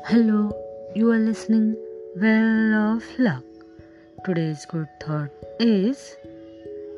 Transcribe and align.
Hello, 0.00 0.52
you 0.94 1.10
are 1.12 1.18
listening 1.18 1.76
Well 2.16 2.74
of 2.74 3.04
Luck. 3.18 3.44
Today's 4.24 4.64
good 4.66 4.88
thought 5.02 5.30
is 5.60 6.16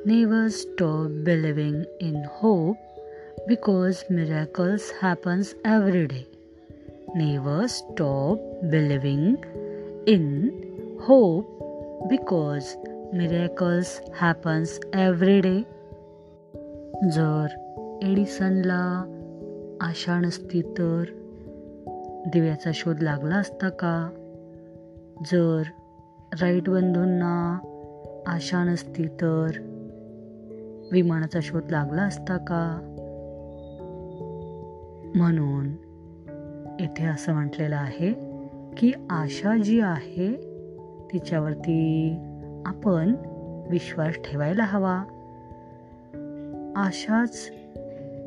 never 0.04 0.48
stop 0.50 1.10
believing 1.24 1.84
in 2.00 2.22
hope 2.24 2.76
because 3.48 4.04
miracles 4.10 4.90
happens 5.00 5.54
every 5.64 6.06
day. 6.06 6.26
Never 7.14 7.66
stop 7.68 8.38
believing 8.70 9.44
in 10.06 10.98
hope 11.00 12.08
because 12.08 12.76
miracles 13.12 14.00
happens 14.14 14.78
every 14.92 15.40
day. 15.40 15.64
जर 17.04 17.48
एडिसनला 18.04 18.84
आशा 19.86 20.20
नसती 20.20 20.62
तर 20.78 21.04
दिव्याचा 22.27 22.71
शोध 22.73 23.01
लागला 23.01 23.35
असता 23.35 23.69
का? 23.69 24.09
जर 25.25 25.63
right 26.41 26.69
बंधूंना 26.69 27.59
आशा 28.27 28.63
नसती 28.63 29.07
तर 29.07 29.51
विमानाचा 30.91 31.39
शोध 31.41 31.71
लागला 31.71 32.01
असता 32.01 32.37
का? 32.37 32.79
म्हणून 35.15 35.67
इथे 36.79 37.05
असं 37.05 37.33
म्हटलेलं 37.33 37.75
आहे 37.75 38.13
की 38.77 38.91
आशा 39.09 39.57
जी 39.57 39.79
आहे 39.79 40.35
तिच्यावरती 41.13 42.15
आपण 42.65 43.15
विश्वास 43.69 44.15
ठेवायला 44.15 44.63
हवा. 44.63 45.03
आशाच 46.75 47.51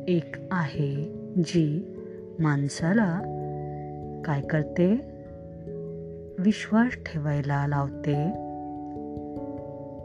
एक 0.07 0.35
आहे 0.51 1.03
जी 1.37 1.95
माणसाला 2.39 3.21
काय 4.25 4.41
करते? 4.41 5.13
विश्वास 6.39 6.97
ठेवायला 7.05 7.67
लावते. 7.67 8.25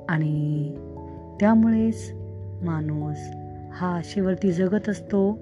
आणि 0.09 0.75
त्यामुळेच 1.41 2.11
माणूस 2.63 3.19
हा 3.73 3.97
आशेवरती 3.97 4.53
जगत 4.53 4.89
असतो 4.89 5.39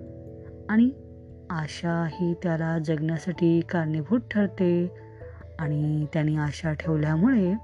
आणि 0.69 0.91
आशा 1.51 2.09
ही 2.11 2.35
त्याला 2.35 2.79
जगण्यासाठी 2.79 3.61
कारणीभूत 3.61 4.21
ठरते. 4.31 4.91
आणि 5.59 6.07
त्याने 6.13 6.37
आशा 6.37 6.73
ठेवल्यामुळे 6.73 7.55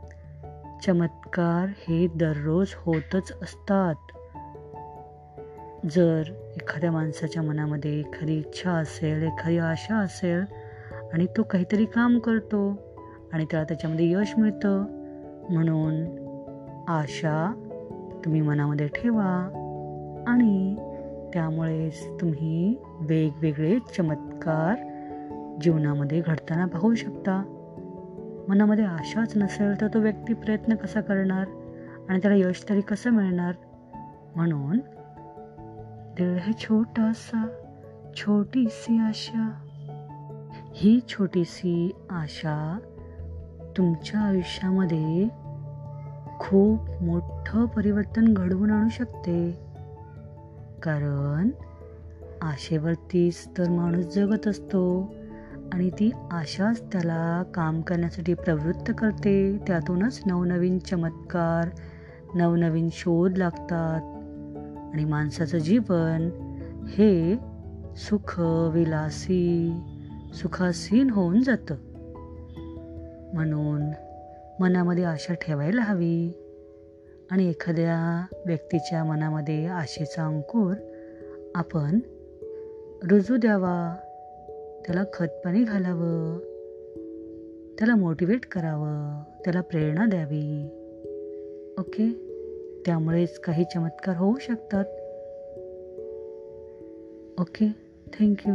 चमत्कार 0.86 1.66
हे 1.68 2.06
दररोज 2.06 2.66
होतच 2.76 3.32
असतात. 3.42 3.94
जर 5.90 6.22
एखाद्या 6.56 6.92
माणसाच्या 6.92 7.42
मनामध्ये 7.42 8.00
एखादी 8.00 8.38
इच्छा 8.38 8.70
असेल 8.70 9.22
एखादी 9.22 9.58
आशा 9.58 9.96
असेल 9.96 10.44
आणि 11.16 11.26
तो 11.26 11.42
काहीतरी 11.42 11.84
काम 11.84 12.18
करतो 12.18 12.78
आणि 13.32 13.44
त्याला 13.44 13.64
त्याच्यामध्ये 13.64 14.12
यश 14.12 14.34
मिळतं. 14.38 14.84
म्हणून 15.50 15.94
आशा 16.88 17.52
तुम्ही 18.24 18.40
मनामध्ये 18.40 18.88
ठेवा 18.88 19.50
आणि 20.26 20.76
त्यामुळेच 21.32 22.20
तुम्ही 22.20 22.76
वेगवेगळे 23.00 23.78
चमत्कार 23.98 24.76
जीवनामध्ये 25.60 26.20
घडताना 26.20 26.66
पाहू 26.66 26.94
शकता. 26.94 27.42
मनामध्ये 28.48 28.84
आशाच 28.84 29.32
नसेल 29.36 29.80
तर 29.80 29.86
तो 29.94 29.98
व्यक्ती 29.98 30.34
प्रयत्न 30.34 30.74
कसा 30.74 31.00
करणार 31.00 31.44
आणि 32.08 32.18
त्याला 32.18 32.48
यश 32.48 32.66
तरी 32.68 32.80
कसं 32.80 33.10
मिळणार? 33.10 33.52
म्हणून 34.36 34.78
दिल 36.16 36.36
है 36.36 36.52
छोटासा 36.52 37.48
छोटीसी 38.16 38.98
आशा. 38.98 39.65
ही 40.78 41.00
छोटीशी 41.08 41.90
आशा 42.10 42.78
तुमच्या 43.76 44.20
आयुष्यामध्ये 44.20 45.28
खूप 46.38 47.02
मोठं 47.02 47.66
परिवर्तन 47.66 48.34
घडवून 48.34 48.70
आणू 48.70 48.88
शकते. 48.88 49.52
कारण 50.82 51.50
आशेवरतीच 52.42 53.48
तर 53.58 53.68
माणूस 53.68 54.04
जगत 54.04 54.48
असतो 54.48 55.14
आणि 55.72 55.90
ती 55.90 56.10
आशाच 56.30 56.80
त्याला 56.80 57.42
काम 57.54 57.80
करण्यासाठी 57.80 58.34
प्रवृत्त 58.34 58.92
करते. 58.98 59.58
त्यातूनच 59.66 60.20
नवनवीन 60.26 60.78
चमत्कार 60.78 61.68
नवनवीन 62.34 62.88
शोध 62.92 63.38
लागतात 63.38 64.00
आणि 64.94 65.04
माणसाचं 65.04 65.58
जीवन 65.58 66.30
हे 66.88 67.36
सुख 67.96 68.40
विलासी 68.72 69.72
सुखासीन 70.34 71.10
होऊन 71.10 71.42
जातं. 71.42 71.74
म्हणून 73.34 73.90
मनामध्ये 74.60 75.04
आशा 75.04 75.34
ठेवायला 75.34 75.80
हवी. 75.80 76.42
आणि 77.30 77.50
एखाद्या 77.50 78.26
व्यक्तीच्या 78.46 79.04
मनामध्ये 79.04 79.66
आशेचा 79.66 80.26
अंकुर 80.26 80.74
आपण 81.54 81.98
रुजू 83.10 83.36
द्यावा. 83.36 83.96
त्याला 84.86 85.04
खतपाणी 85.12 85.64
घालावं. 85.64 86.38
त्याला 87.78 87.94
मोटिवेट 87.94 88.46
करावं. 88.46 89.22
त्याला 89.44 89.60
प्रेरणा 89.60 90.06
द्यावी. 90.06 90.68
ओके? 91.78 92.26
त्यामुळेच 92.86 93.38
काही 93.38 93.64
चमत्कार 93.64 94.16
होऊ 94.16 94.36
शकतात. 94.40 94.84
ओके? 97.40 97.66
Thank you. 98.20 98.54